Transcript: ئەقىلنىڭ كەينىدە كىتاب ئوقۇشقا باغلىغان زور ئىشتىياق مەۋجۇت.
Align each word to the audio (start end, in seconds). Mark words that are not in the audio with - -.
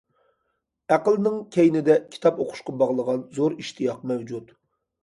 ئەقىلنىڭ 0.95 1.35
كەينىدە 1.57 1.99
كىتاب 2.17 2.41
ئوقۇشقا 2.47 2.79
باغلىغان 2.81 3.25
زور 3.41 3.59
ئىشتىياق 3.63 4.07
مەۋجۇت. 4.15 4.57